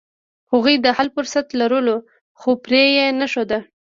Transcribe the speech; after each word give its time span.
هغوی 0.51 0.75
د 0.79 0.87
حل 0.97 1.07
فرصت 1.15 1.47
لرلو، 1.59 1.95
خو 2.39 2.49
پرې 2.63 2.83
یې 2.95 3.05
نښود. 3.19 3.51